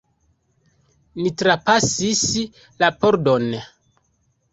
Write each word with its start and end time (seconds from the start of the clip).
Ni 1.19 1.33
trapasis 1.41 2.21
la 2.85 2.89
pordon. 3.05 3.47